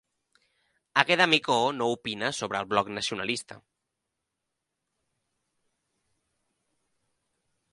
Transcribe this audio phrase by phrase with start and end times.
[1.01, 3.59] Àgueda Micó no opina sobre el Bloc Nacionalista